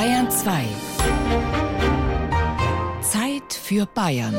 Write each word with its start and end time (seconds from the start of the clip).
Bayern 0.00 0.30
2. 0.30 0.64
Zeit 3.02 3.52
für 3.52 3.84
Bayern. 3.84 4.34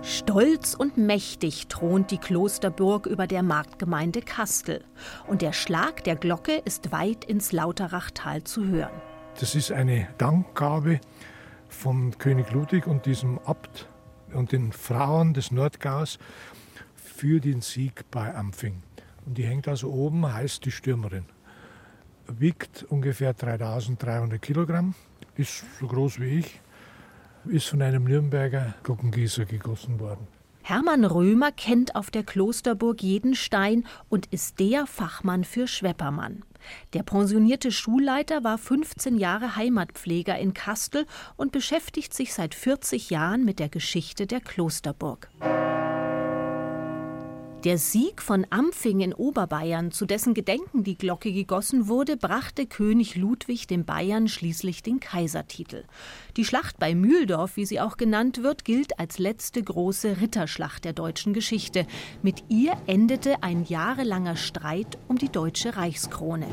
Stolz 0.00 0.72
und 0.72 0.96
mächtig 0.96 1.66
thront 1.68 2.10
die 2.10 2.16
Klosterburg 2.16 3.04
über 3.04 3.26
der 3.26 3.42
Marktgemeinde 3.42 4.22
Kastel. 4.22 4.82
Und 5.26 5.42
der 5.42 5.52
Schlag 5.52 6.04
der 6.04 6.16
Glocke 6.16 6.54
ist 6.64 6.90
weit 6.90 7.26
ins 7.26 7.52
Lauterachtal 7.52 8.44
zu 8.44 8.64
hören. 8.64 9.02
Das 9.38 9.54
ist 9.54 9.70
eine 9.70 10.08
Dankgabe 10.16 11.00
von 11.72 12.16
König 12.18 12.52
Ludwig 12.52 12.86
und 12.86 13.06
diesem 13.06 13.38
Abt 13.40 13.88
und 14.32 14.52
den 14.52 14.72
Frauen 14.72 15.34
des 15.34 15.50
Nordgaus 15.50 16.18
für 16.94 17.40
den 17.40 17.60
Sieg 17.60 18.10
bei 18.10 18.34
Ampfing. 18.34 18.82
Und 19.26 19.38
die 19.38 19.44
hängt 19.44 19.68
also 19.68 19.90
oben, 19.90 20.32
heißt 20.32 20.64
die 20.64 20.70
Stürmerin. 20.70 21.24
Wiegt 22.28 22.84
ungefähr 22.84 23.34
3300 23.34 24.40
Kilogramm, 24.40 24.94
ist 25.36 25.64
so 25.80 25.86
groß 25.86 26.20
wie 26.20 26.38
ich, 26.38 26.60
ist 27.46 27.68
von 27.68 27.82
einem 27.82 28.04
Nürnberger 28.04 28.74
Glockengießer 28.82 29.44
gegossen 29.44 29.98
worden. 29.98 30.26
Hermann 30.62 31.04
Römer 31.04 31.50
kennt 31.50 31.96
auf 31.96 32.10
der 32.10 32.22
Klosterburg 32.22 33.02
jeden 33.02 33.34
Stein 33.34 33.84
und 34.08 34.26
ist 34.26 34.60
der 34.60 34.86
Fachmann 34.86 35.42
für 35.42 35.66
Schweppermann. 35.66 36.44
Der 36.92 37.02
pensionierte 37.02 37.72
Schulleiter 37.72 38.44
war 38.44 38.58
15 38.58 39.18
Jahre 39.18 39.56
Heimatpfleger 39.56 40.38
in 40.38 40.54
Kastel 40.54 41.06
und 41.36 41.52
beschäftigt 41.52 42.14
sich 42.14 42.32
seit 42.34 42.54
40 42.54 43.10
Jahren 43.10 43.44
mit 43.44 43.58
der 43.58 43.68
Geschichte 43.68 44.26
der 44.26 44.40
Klosterburg. 44.40 45.28
Der 47.64 47.78
Sieg 47.78 48.20
von 48.20 48.44
Ampfing 48.50 48.98
in 49.00 49.14
Oberbayern, 49.14 49.92
zu 49.92 50.04
dessen 50.04 50.34
Gedenken 50.34 50.82
die 50.82 50.98
Glocke 50.98 51.32
gegossen 51.32 51.86
wurde, 51.86 52.16
brachte 52.16 52.66
König 52.66 53.14
Ludwig 53.14 53.68
den 53.68 53.84
Bayern 53.84 54.26
schließlich 54.26 54.82
den 54.82 54.98
Kaisertitel. 54.98 55.84
Die 56.36 56.44
Schlacht 56.44 56.80
bei 56.80 56.96
Mühldorf, 56.96 57.56
wie 57.56 57.64
sie 57.64 57.80
auch 57.80 57.98
genannt 57.98 58.42
wird, 58.42 58.64
gilt 58.64 58.98
als 58.98 59.20
letzte 59.20 59.62
große 59.62 60.20
Ritterschlacht 60.20 60.84
der 60.84 60.92
deutschen 60.92 61.34
Geschichte. 61.34 61.86
Mit 62.20 62.42
ihr 62.48 62.72
endete 62.88 63.44
ein 63.44 63.64
jahrelanger 63.64 64.34
Streit 64.34 64.98
um 65.06 65.16
die 65.16 65.30
deutsche 65.30 65.76
Reichskrone. 65.76 66.48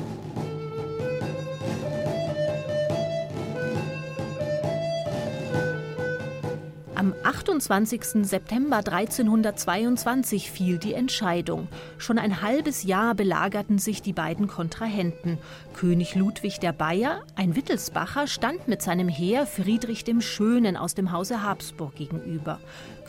Am 7.00 7.14
28. 7.23 8.25
September 8.25 8.80
1322 8.80 10.52
fiel 10.52 10.78
die 10.80 10.94
Entscheidung. 10.94 11.69
Schon 11.97 12.19
ein 12.19 12.42
halbes 12.42 12.83
Jahr 12.83 13.16
belagerten 13.16 13.80
sich 13.80 14.02
die 14.02 14.11
beiden 14.11 14.47
Kontrahenten. 14.47 15.38
König 15.73 16.16
Ludwig 16.16 16.59
der 16.59 16.73
Bayer, 16.73 17.22
ein 17.36 17.55
Wittelsbacher, 17.55 18.27
stand 18.27 18.67
mit 18.67 18.81
seinem 18.81 19.08
Heer 19.08 19.45
Friedrich 19.45 20.03
dem 20.03 20.20
Schönen 20.20 20.75
aus 20.75 20.94
dem 20.94 21.14
Hause 21.14 21.42
Habsburg 21.42 21.95
gegenüber. 21.95 22.59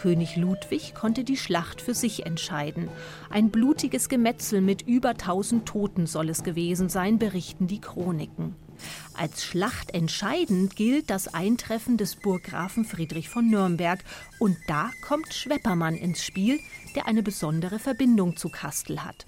König 0.00 0.36
Ludwig 0.36 0.94
konnte 0.94 1.24
die 1.24 1.36
Schlacht 1.36 1.82
für 1.82 1.94
sich 1.94 2.26
entscheiden. 2.26 2.88
Ein 3.28 3.50
blutiges 3.50 4.08
Gemetzel 4.08 4.60
mit 4.60 4.82
über 4.82 5.16
tausend 5.16 5.66
Toten 5.66 6.06
soll 6.06 6.28
es 6.28 6.44
gewesen 6.44 6.90
sein, 6.90 7.18
berichten 7.18 7.66
die 7.66 7.80
Chroniken. 7.80 8.54
Als 9.14 9.44
Schlacht 9.44 9.92
entscheidend 9.92 10.76
gilt 10.76 11.10
das 11.10 11.32
Eintreffen 11.32 11.96
des 11.96 12.16
Burggrafen 12.16 12.84
Friedrich 12.84 13.28
von 13.28 13.48
Nürnberg. 13.48 14.02
Und 14.38 14.56
da 14.66 14.90
kommt 15.02 15.34
Schweppermann 15.34 15.96
ins 15.96 16.24
Spiel, 16.24 16.60
der 16.94 17.06
eine 17.06 17.22
besondere 17.22 17.78
Verbindung 17.78 18.36
zu 18.36 18.48
Kastel 18.48 19.04
hat. 19.04 19.26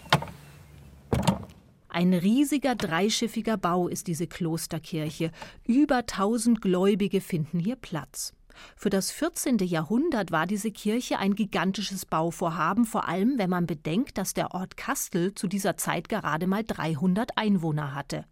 Ein 1.89 2.15
riesiger 2.15 2.75
dreischiffiger 2.75 3.59
Bau 3.59 3.87
ist 3.87 4.07
diese 4.07 4.27
Klosterkirche. 4.27 5.31
Über 5.67 6.07
tausend 6.07 6.63
Gläubige 6.63 7.21
finden 7.21 7.59
hier 7.59 7.77
Platz. 7.77 8.33
Für 8.77 8.91
das 8.91 9.11
14. 9.11 9.59
Jahrhundert 9.59 10.31
war 10.31 10.47
diese 10.47 10.71
Kirche 10.71 11.19
ein 11.19 11.35
gigantisches 11.35 12.07
Bauvorhaben, 12.07 12.85
vor 12.85 13.09
allem 13.09 13.39
wenn 13.39 13.51
man 13.51 13.67
bedenkt, 13.67 14.19
dass 14.19 14.35
der 14.35 14.55
Ort 14.55 14.77
Kastel 14.77 15.35
zu 15.35 15.47
dieser 15.49 15.77
Zeit 15.77 16.09
gerade 16.09 16.47
mal 16.47 16.65
300 16.65 17.37
Einwohner 17.37 17.95
hatte. 17.95 18.25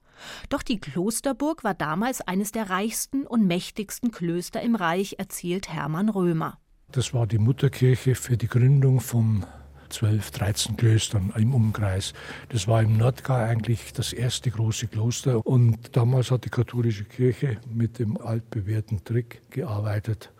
Doch 0.48 0.62
die 0.62 0.78
Klosterburg 0.78 1.64
war 1.64 1.74
damals 1.74 2.20
eines 2.20 2.52
der 2.52 2.70
reichsten 2.70 3.26
und 3.26 3.46
mächtigsten 3.46 4.10
Klöster 4.10 4.60
im 4.62 4.74
Reich, 4.74 5.16
erzählt 5.18 5.72
Hermann 5.72 6.08
Römer. 6.08 6.58
Das 6.92 7.14
war 7.14 7.26
die 7.26 7.38
Mutterkirche 7.38 8.14
für 8.14 8.36
die 8.36 8.48
Gründung 8.48 9.00
von 9.00 9.46
12, 9.90 10.30
13 10.30 10.76
Klöstern 10.76 11.32
im 11.36 11.54
Umkreis. 11.54 12.14
Das 12.48 12.66
war 12.66 12.82
im 12.82 12.96
Nordgau 12.96 13.34
eigentlich 13.34 13.92
das 13.92 14.12
erste 14.12 14.50
große 14.50 14.86
Kloster. 14.88 15.46
Und 15.46 15.96
damals 15.96 16.30
hat 16.30 16.44
die 16.44 16.50
katholische 16.50 17.04
Kirche 17.04 17.58
mit 17.72 17.98
dem 17.98 18.20
altbewährten 18.20 19.04
Trick 19.04 19.42
gearbeitet. 19.50 20.32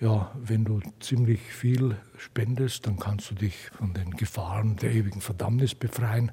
Ja, 0.00 0.32
wenn 0.34 0.64
du 0.64 0.80
ziemlich 0.98 1.40
viel 1.40 1.96
spendest, 2.16 2.86
dann 2.86 2.98
kannst 2.98 3.30
du 3.30 3.34
dich 3.36 3.70
von 3.70 3.94
den 3.94 4.10
Gefahren 4.10 4.76
der 4.76 4.92
ewigen 4.92 5.20
Verdammnis 5.20 5.76
befreien. 5.76 6.32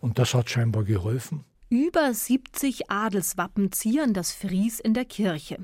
Und 0.00 0.18
das 0.18 0.34
hat 0.34 0.48
scheinbar 0.48 0.84
geholfen. 0.84 1.44
Über 1.70 2.14
70 2.14 2.90
Adelswappen 2.90 3.72
zieren 3.72 4.14
das 4.14 4.32
Fries 4.32 4.80
in 4.80 4.94
der 4.94 5.04
Kirche. 5.04 5.58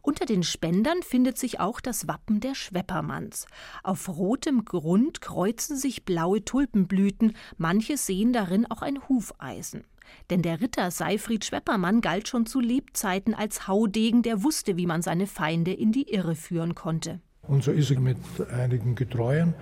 Unter 0.00 0.26
den 0.26 0.44
Spendern 0.44 1.02
findet 1.02 1.38
sich 1.38 1.58
auch 1.58 1.80
das 1.80 2.06
Wappen 2.06 2.38
der 2.38 2.54
Schweppermanns. 2.54 3.48
Auf 3.82 4.08
rotem 4.08 4.64
Grund 4.64 5.20
kreuzen 5.20 5.76
sich 5.76 6.04
blaue 6.04 6.44
Tulpenblüten, 6.44 7.32
manche 7.56 7.96
sehen 7.96 8.32
darin 8.32 8.64
auch 8.70 8.80
ein 8.80 9.08
Hufeisen. 9.08 9.82
Denn 10.30 10.42
der 10.42 10.60
Ritter 10.60 10.92
Seifried 10.92 11.44
Schweppermann 11.44 12.00
galt 12.00 12.28
schon 12.28 12.46
zu 12.46 12.60
Lebzeiten 12.60 13.34
als 13.34 13.66
Haudegen, 13.66 14.22
der 14.22 14.44
wusste, 14.44 14.76
wie 14.76 14.86
man 14.86 15.02
seine 15.02 15.26
Feinde 15.26 15.72
in 15.72 15.90
die 15.90 16.12
Irre 16.12 16.36
führen 16.36 16.76
konnte. 16.76 17.18
Und 17.42 17.64
so 17.64 17.72
ist 17.72 17.90
er 17.90 17.98
mit 17.98 18.18
einigen 18.52 18.94
Getreuen 18.94 19.54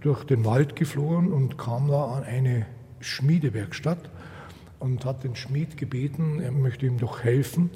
durch 0.00 0.22
den 0.22 0.44
Wald 0.44 0.76
geflohen 0.76 1.32
und 1.32 1.58
kam 1.58 1.88
da 1.88 2.04
an 2.04 2.22
eine 2.22 2.66
Schmiedewerkstatt 3.00 4.10
und 4.80 5.04
hat 5.04 5.24
den 5.24 5.36
Schmied 5.36 5.76
gebeten, 5.76 6.40
er 6.40 6.52
möchte 6.52 6.86
ihm 6.86 6.98
doch 6.98 7.22
helfen. 7.22 7.70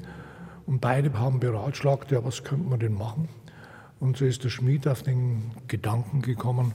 Und 0.65 0.79
beide 0.79 1.13
haben 1.19 1.39
beratschlagt, 1.39 2.11
ja, 2.11 2.23
was 2.23 2.43
könnte 2.43 2.69
man 2.69 2.79
denn 2.79 2.93
machen? 2.93 3.29
Und 3.99 4.17
so 4.17 4.25
ist 4.25 4.43
der 4.43 4.49
Schmied 4.49 4.87
auf 4.87 5.03
den 5.03 5.51
Gedanken 5.67 6.21
gekommen, 6.21 6.73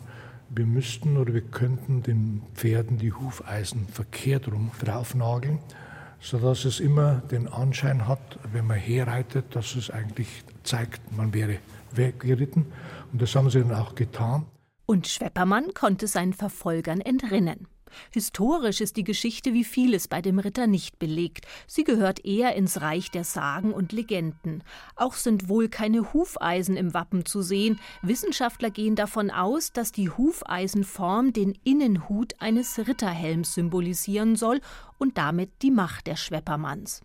wir 0.51 0.67
müssten 0.67 1.17
oder 1.17 1.35
wir 1.35 1.43
könnten 1.43 2.03
den 2.03 2.43
Pferden 2.55 2.99
die 2.99 3.13
Hufeisen 3.13 3.87
verkehrt 3.87 4.51
rum 4.51 4.71
draufnageln, 4.83 5.59
sodass 6.21 6.65
es 6.65 6.81
immer 6.81 7.17
den 7.31 7.49
Anschein 7.49 8.09
hat, 8.09 8.39
wenn 8.53 8.67
man 8.67 8.79
herreitet, 8.79 9.55
dass 9.55 9.77
es 9.77 9.91
eigentlich 9.91 10.45
zeigt, 10.63 11.15
man 11.15 11.35
wäre 11.35 11.59
weggeritten. 11.93 12.67
Und 13.13 13.21
das 13.21 13.35
haben 13.35 13.51
sie 13.51 13.61
dann 13.61 13.75
auch 13.75 13.95
getan. 13.95 14.47
Und 14.87 15.07
Schweppermann 15.07 15.75
konnte 15.75 16.07
seinen 16.07 16.33
Verfolgern 16.33 17.03
entrinnen. 17.03 17.67
Historisch 18.11 18.81
ist 18.81 18.97
die 18.97 19.05
Geschichte 19.05 19.53
wie 19.53 19.65
vieles 19.65 20.09
bei 20.09 20.23
dem 20.23 20.39
Ritter 20.39 20.67
nicht 20.67 20.99
belegt. 20.99 21.47
Sie 21.67 21.85
gehört 21.85 22.25
eher 22.25 22.55
ins 22.55 22.81
Reich 22.81 23.11
der 23.11 23.25
Sagen 23.25 23.73
und 23.73 23.93
Legenden. 23.93 24.63
Auch 24.97 25.15
sind 25.15 25.49
wohl 25.49 25.69
keine 25.69 26.13
Hufeisen 26.13 26.77
im 26.77 26.95
Wappen 26.95 27.25
zu 27.25 27.43
sehen. 27.43 27.79
Wissenschaftler 28.03 28.71
gehen 28.71 28.97
davon 28.97 29.31
aus, 29.31 29.73
dass 29.73 29.93
die 29.93 30.11
Hufeisenform 30.11 31.33
den 31.33 31.59
Innenhut 31.65 32.35
eines 32.41 32.79
Ritterhelms 32.79 33.55
symbolisieren 33.55 34.37
soll 34.37 34.61
und 34.99 35.19
damit 35.19 35.51
die 35.63 35.71
Macht 35.71 36.07
der 36.07 36.17
Schweppermanns. 36.17 37.03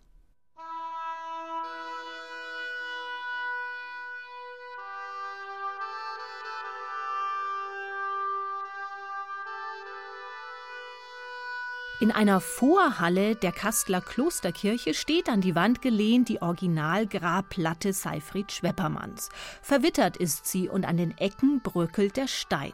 In 12.00 12.10
einer 12.10 12.40
Vorhalle 12.40 13.36
der 13.36 13.52
Kastler 13.52 14.00
Klosterkirche 14.00 14.94
steht 14.94 15.28
an 15.28 15.40
die 15.40 15.54
Wand 15.54 15.80
gelehnt 15.80 16.28
die 16.28 16.42
Originalgrabplatte 16.42 17.92
Seifried 17.92 18.50
Schweppermanns. 18.50 19.28
Verwittert 19.62 20.16
ist 20.16 20.44
sie 20.46 20.68
und 20.68 20.86
an 20.86 20.96
den 20.96 21.16
Ecken 21.18 21.60
bröckelt 21.62 22.16
der 22.16 22.26
Stein. 22.26 22.72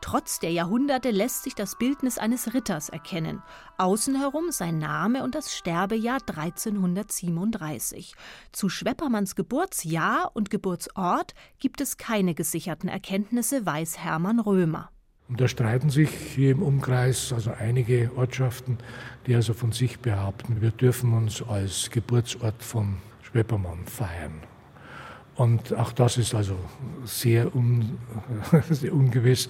Trotz 0.00 0.40
der 0.40 0.50
Jahrhunderte 0.50 1.12
lässt 1.12 1.44
sich 1.44 1.54
das 1.54 1.78
Bildnis 1.78 2.18
eines 2.18 2.54
Ritters 2.54 2.88
erkennen. 2.88 3.40
Außen 3.78 4.16
herum 4.16 4.50
sein 4.50 4.78
Name 4.78 5.22
und 5.22 5.36
das 5.36 5.54
Sterbejahr 5.54 6.18
1337. 6.26 8.16
Zu 8.50 8.68
Schweppermanns 8.68 9.36
Geburtsjahr 9.36 10.32
und 10.34 10.50
Geburtsort 10.50 11.34
gibt 11.60 11.80
es 11.80 11.98
keine 11.98 12.34
gesicherten 12.34 12.88
Erkenntnisse, 12.88 13.64
weiß 13.64 13.98
Hermann 13.98 14.40
Römer. 14.40 14.90
Und 15.28 15.40
da 15.40 15.48
streiten 15.48 15.90
sich 15.90 16.10
hier 16.10 16.52
im 16.52 16.62
Umkreis 16.62 17.32
also 17.32 17.50
einige 17.50 18.12
Ortschaften, 18.16 18.78
die 19.26 19.34
also 19.34 19.54
von 19.54 19.72
sich 19.72 19.98
behaupten, 19.98 20.60
wir 20.60 20.70
dürfen 20.70 21.12
uns 21.14 21.42
als 21.42 21.90
Geburtsort 21.90 22.62
von 22.62 22.98
Schweppermann 23.22 23.84
feiern. 23.86 24.42
Und 25.34 25.74
auch 25.74 25.92
das 25.92 26.16
ist 26.16 26.34
also 26.34 26.56
sehr, 27.04 27.54
un, 27.54 27.98
sehr 28.70 28.94
ungewiss, 28.94 29.48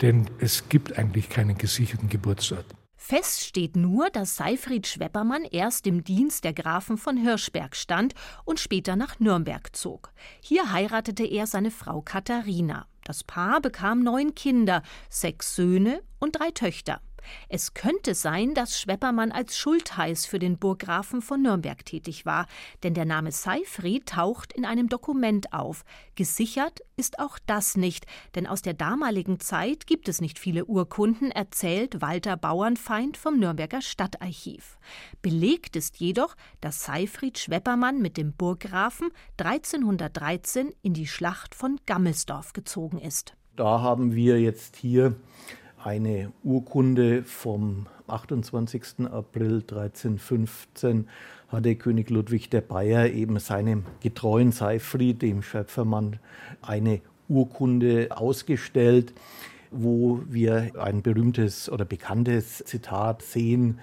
denn 0.00 0.26
es 0.38 0.68
gibt 0.68 0.96
eigentlich 0.96 1.28
keinen 1.28 1.58
gesicherten 1.58 2.08
Geburtsort. 2.08 2.64
Fest 2.96 3.44
steht 3.44 3.76
nur, 3.76 4.08
dass 4.10 4.36
Seifried 4.36 4.86
Schweppermann 4.86 5.42
erst 5.44 5.86
im 5.86 6.04
Dienst 6.04 6.44
der 6.44 6.52
Grafen 6.52 6.96
von 6.96 7.16
Hirschberg 7.16 7.74
stand 7.74 8.14
und 8.44 8.60
später 8.60 8.94
nach 8.94 9.18
Nürnberg 9.18 9.74
zog. 9.74 10.12
Hier 10.40 10.70
heiratete 10.70 11.24
er 11.24 11.46
seine 11.46 11.72
Frau 11.72 12.02
Katharina. 12.02 12.86
Das 13.04 13.24
Paar 13.24 13.60
bekam 13.60 14.02
neun 14.02 14.34
Kinder, 14.34 14.82
sechs 15.08 15.54
Söhne 15.54 16.02
und 16.18 16.38
drei 16.38 16.50
Töchter. 16.50 17.00
Es 17.48 17.74
könnte 17.74 18.14
sein, 18.14 18.54
dass 18.54 18.80
Schweppermann 18.80 19.32
als 19.32 19.56
Schultheiß 19.56 20.26
für 20.26 20.38
den 20.38 20.58
Burggrafen 20.58 21.22
von 21.22 21.42
Nürnberg 21.42 21.84
tätig 21.84 22.26
war, 22.26 22.46
denn 22.82 22.94
der 22.94 23.04
Name 23.04 23.32
Seifried 23.32 24.06
taucht 24.06 24.52
in 24.52 24.64
einem 24.64 24.88
Dokument 24.88 25.52
auf. 25.52 25.84
Gesichert 26.14 26.80
ist 26.96 27.18
auch 27.18 27.38
das 27.46 27.76
nicht, 27.76 28.06
denn 28.34 28.46
aus 28.46 28.62
der 28.62 28.74
damaligen 28.74 29.40
Zeit 29.40 29.86
gibt 29.86 30.08
es 30.08 30.20
nicht 30.20 30.38
viele 30.38 30.66
Urkunden, 30.66 31.30
erzählt 31.30 32.00
Walter 32.00 32.36
Bauernfeind 32.36 33.16
vom 33.16 33.38
Nürnberger 33.38 33.82
Stadtarchiv. 33.82 34.78
Belegt 35.22 35.76
ist 35.76 35.96
jedoch, 35.98 36.36
dass 36.60 36.84
Seifried 36.84 37.38
Schweppermann 37.38 38.00
mit 38.00 38.16
dem 38.16 38.32
Burggrafen 38.32 39.08
1313 39.38 40.72
in 40.82 40.94
die 40.94 41.06
Schlacht 41.06 41.54
von 41.54 41.78
Gammelsdorf 41.86 42.52
gezogen 42.52 42.98
ist. 42.98 43.34
Da 43.56 43.80
haben 43.80 44.14
wir 44.14 44.40
jetzt 44.40 44.76
hier 44.76 45.16
eine 45.82 46.32
Urkunde 46.44 47.22
vom 47.22 47.86
28. 48.06 49.06
April 49.10 49.62
1315 49.62 51.08
hatte 51.48 51.74
König 51.76 52.10
Ludwig 52.10 52.50
der 52.50 52.60
Bayer 52.60 53.10
eben 53.10 53.38
seinem 53.38 53.84
getreuen 54.00 54.52
Seifried, 54.52 55.22
dem 55.22 55.42
Schöpfermann, 55.42 56.18
eine 56.62 57.00
Urkunde 57.28 58.08
ausgestellt, 58.10 59.14
wo 59.70 60.20
wir 60.28 60.72
ein 60.78 61.02
berühmtes 61.02 61.70
oder 61.70 61.84
bekanntes 61.84 62.58
Zitat 62.58 63.22
sehen, 63.22 63.78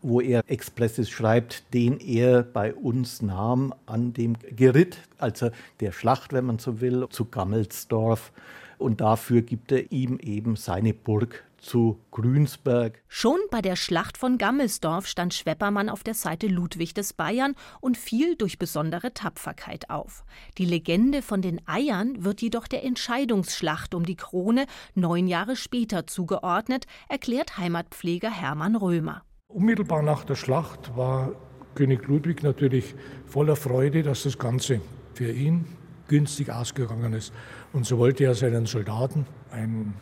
wo 0.00 0.20
er 0.20 0.42
expressis 0.48 1.10
schreibt, 1.10 1.74
den 1.74 1.98
er 2.00 2.42
bei 2.42 2.74
uns 2.74 3.22
nahm 3.22 3.72
an 3.86 4.12
dem 4.12 4.36
Geritt, 4.56 4.98
also 5.18 5.50
der 5.80 5.92
Schlacht, 5.92 6.32
wenn 6.32 6.46
man 6.46 6.58
so 6.58 6.80
will, 6.80 7.06
zu 7.10 7.26
Gammelsdorf 7.26 8.32
und 8.82 9.00
dafür 9.00 9.42
gibt 9.42 9.72
er 9.72 9.92
ihm 9.92 10.18
eben 10.18 10.56
seine 10.56 10.92
Burg 10.92 11.44
zu 11.62 12.00
Grünsberg. 12.10 13.00
Schon 13.08 13.38
bei 13.50 13.62
der 13.62 13.76
Schlacht 13.76 14.18
von 14.18 14.36
Gammelsdorf 14.36 15.06
stand 15.06 15.32
Schweppermann 15.32 15.88
auf 15.88 16.02
der 16.02 16.14
Seite 16.14 16.48
Ludwig 16.48 16.92
des 16.92 17.12
Bayern 17.12 17.54
und 17.80 17.96
fiel 17.96 18.36
durch 18.36 18.58
besondere 18.58 19.14
Tapferkeit 19.14 19.88
auf. 19.88 20.24
Die 20.58 20.64
Legende 20.64 21.22
von 21.22 21.40
den 21.40 21.60
Eiern 21.66 22.24
wird 22.24 22.42
jedoch 22.42 22.66
der 22.66 22.84
Entscheidungsschlacht 22.84 23.94
um 23.94 24.04
die 24.04 24.16
Krone 24.16 24.66
neun 24.94 25.28
Jahre 25.28 25.56
später 25.56 26.06
zugeordnet, 26.06 26.86
erklärt 27.08 27.58
Heimatpfleger 27.58 28.30
Hermann 28.30 28.76
Römer. 28.76 29.22
Unmittelbar 29.46 30.02
nach 30.02 30.24
der 30.24 30.34
Schlacht 30.34 30.96
war 30.96 31.32
König 31.74 32.06
Ludwig 32.06 32.42
natürlich 32.42 32.94
voller 33.26 33.56
Freude, 33.56 34.02
dass 34.02 34.24
das 34.24 34.38
Ganze 34.38 34.80
für 35.14 35.30
ihn 35.30 35.64
günstig 36.12 36.50
ausgegangen 36.50 37.14
ist. 37.14 37.32
Und 37.72 37.86
so 37.86 37.96
wollte 37.96 38.24
er 38.24 38.34
seinen 38.34 38.66
Soldaten 38.66 39.24
ein 39.50 39.94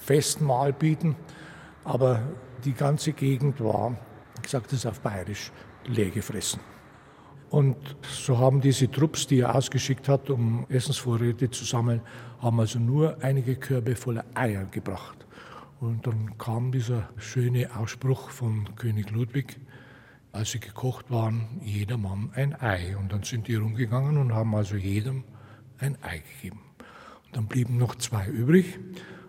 Festmahl 0.00 0.72
bieten. 0.72 1.16
Aber 1.84 2.22
die 2.64 2.72
ganze 2.72 3.12
Gegend 3.12 3.60
war, 3.60 3.94
ich 4.42 4.50
sage 4.50 4.64
das 4.70 4.86
auf 4.86 5.00
Bayerisch, 5.00 5.52
leer 5.84 6.08
gefressen. 6.08 6.60
Und 7.50 7.76
so 8.02 8.38
haben 8.38 8.62
diese 8.62 8.90
Trupps, 8.90 9.26
die 9.26 9.40
er 9.40 9.54
ausgeschickt 9.54 10.08
hat, 10.08 10.30
um 10.30 10.64
Essensvorräte 10.70 11.50
zu 11.50 11.66
sammeln, 11.66 12.00
haben 12.38 12.58
also 12.58 12.78
nur 12.78 13.22
einige 13.22 13.56
Körbe 13.56 13.96
voller 13.96 14.24
Eier 14.34 14.64
gebracht. 14.64 15.26
Und 15.78 16.06
dann 16.06 16.38
kam 16.38 16.72
dieser 16.72 17.10
schöne 17.18 17.68
Ausspruch 17.76 18.30
von 18.30 18.76
König 18.76 19.10
Ludwig, 19.10 19.60
als 20.32 20.52
sie 20.52 20.60
gekocht 20.60 21.10
waren, 21.10 21.60
jeder 21.62 21.98
Mann 21.98 22.30
ein 22.34 22.58
Ei. 22.58 22.96
Und 22.96 23.12
dann 23.12 23.24
sind 23.24 23.46
die 23.46 23.56
rumgegangen 23.56 24.16
und 24.16 24.32
haben 24.32 24.54
also 24.54 24.76
jedem 24.76 25.24
ein 25.80 25.96
Ei 26.02 26.18
gegeben. 26.18 26.60
Und 27.26 27.36
dann 27.36 27.46
blieben 27.46 27.78
noch 27.78 27.94
zwei 27.96 28.26
übrig 28.26 28.78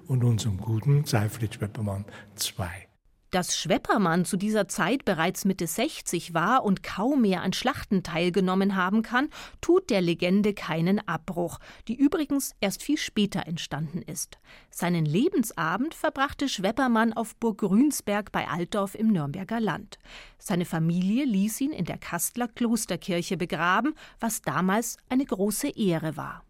und 0.08 0.24
unserem 0.24 0.58
guten 0.58 1.06
Seifried 1.06 1.54
Schweppermann 1.54 2.06
zwei. 2.36 2.91
Dass 3.32 3.58
Schweppermann 3.58 4.26
zu 4.26 4.36
dieser 4.36 4.68
Zeit 4.68 5.06
bereits 5.06 5.46
Mitte 5.46 5.66
60 5.66 6.34
war 6.34 6.66
und 6.66 6.84
kaum 6.84 7.22
mehr 7.22 7.44
an 7.44 7.54
Schlachten 7.54 8.04
teilgenommen 8.04 8.76
haben 8.76 9.04
kann, 9.04 9.30
tut 9.62 9.90
der 9.90 10.02
Legende 10.02 10.54
keinen 10.54 11.00
Abbruch, 11.08 11.58
die 11.88 11.96
übrigens 11.96 12.56
erst 12.60 12.84
viel 12.84 12.98
später 12.98 13.48
entstanden 13.48 14.02
ist. 14.02 14.38
Seinen 14.70 15.06
Lebensabend 15.06 15.94
verbrachte 15.94 16.50
Schweppermann 16.50 17.14
auf 17.14 17.38
Burg 17.38 17.60
Grünsberg 17.60 18.34
bei 18.34 18.50
Altdorf 18.50 18.96
im 18.96 19.14
Nürnberger 19.14 19.62
Land. 19.62 19.98
Seine 20.38 20.66
Familie 20.66 21.24
ließ 21.24 21.62
ihn 21.62 21.72
in 21.72 21.86
der 21.86 22.00
Kastler 22.00 22.50
Klosterkirche 22.50 23.38
begraben, 23.38 23.96
was 24.20 24.42
damals 24.42 24.98
eine 25.08 25.24
große 25.24 25.70
Ehre 25.70 26.18
war. 26.18 26.44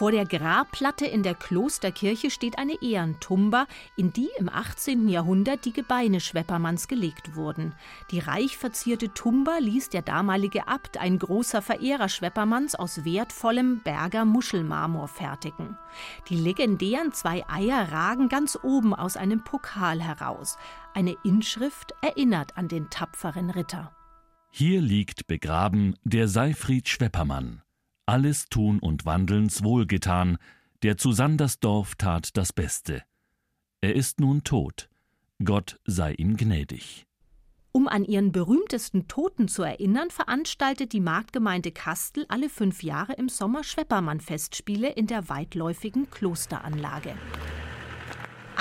Vor 0.00 0.12
der 0.12 0.24
Grabplatte 0.24 1.04
in 1.04 1.22
der 1.22 1.34
Klosterkirche 1.34 2.30
steht 2.30 2.56
eine 2.58 2.80
Ehrentumba, 2.80 3.66
in 3.98 4.14
die 4.14 4.30
im 4.38 4.48
18. 4.48 5.08
Jahrhundert 5.08 5.66
die 5.66 5.74
Gebeine 5.74 6.20
Schweppermanns 6.20 6.88
gelegt 6.88 7.36
wurden. 7.36 7.74
Die 8.10 8.18
reich 8.18 8.56
verzierte 8.56 9.12
Tumba 9.12 9.58
ließ 9.58 9.90
der 9.90 10.00
damalige 10.00 10.68
Abt, 10.68 10.96
ein 10.96 11.18
großer 11.18 11.60
Verehrer 11.60 12.08
Schweppermanns, 12.08 12.74
aus 12.74 13.04
wertvollem 13.04 13.80
Berger 13.80 14.24
Muschelmarmor 14.24 15.06
fertigen. 15.06 15.76
Die 16.30 16.36
legendären 16.36 17.12
zwei 17.12 17.44
Eier 17.46 17.92
ragen 17.92 18.30
ganz 18.30 18.58
oben 18.62 18.94
aus 18.94 19.18
einem 19.18 19.44
Pokal 19.44 20.00
heraus. 20.00 20.56
Eine 20.94 21.14
Inschrift 21.24 21.92
erinnert 22.00 22.56
an 22.56 22.68
den 22.68 22.88
tapferen 22.88 23.50
Ritter. 23.50 23.94
Hier 24.50 24.80
liegt 24.80 25.26
begraben 25.26 25.94
der 26.04 26.26
Seifried 26.26 26.88
Schweppermann 26.88 27.60
alles 28.10 28.46
Tun 28.46 28.80
und 28.80 29.06
Wandelns 29.06 29.62
wohlgetan, 29.62 30.36
der 30.82 30.96
zu 30.96 31.12
Sandersdorf 31.12 31.94
tat 31.94 32.36
das 32.36 32.52
Beste. 32.52 33.04
Er 33.80 33.94
ist 33.94 34.18
nun 34.18 34.42
tot, 34.42 34.90
Gott 35.44 35.78
sei 35.86 36.14
ihm 36.14 36.36
gnädig. 36.36 37.06
Um 37.70 37.86
an 37.86 38.04
ihren 38.04 38.32
berühmtesten 38.32 39.06
Toten 39.06 39.46
zu 39.46 39.62
erinnern, 39.62 40.10
veranstaltet 40.10 40.92
die 40.92 40.98
Marktgemeinde 40.98 41.70
Kastel 41.70 42.26
alle 42.28 42.48
fünf 42.48 42.82
Jahre 42.82 43.12
im 43.12 43.28
Sommer 43.28 43.62
Schweppermann-Festspiele 43.62 44.90
in 44.90 45.06
der 45.06 45.28
weitläufigen 45.28 46.10
Klosteranlage. 46.10 47.14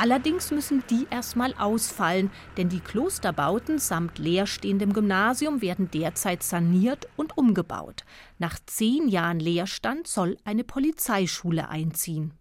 Allerdings 0.02 0.52
müssen 0.52 0.82
die 0.90 1.08
erstmal 1.10 1.54
ausfallen, 1.56 2.32
denn 2.56 2.70
die 2.70 2.80
Klosterbauten 2.80 3.80
samt 3.80 4.18
leerstehendem 4.18 4.94
Gymnasium 4.94 5.62
werden 5.62 5.92
derzeit 5.92 6.42
saniert 6.42 7.10
und 7.18 7.38
umgebaut. 7.38 8.06
Nach 8.38 8.58
zehn 8.66 9.10
Jahren 9.10 9.42
Leerstand 9.42 10.08
soll 10.08 10.38
eine 10.46 10.64
Polizeischule 10.64 11.68
einziehen. 11.68 12.39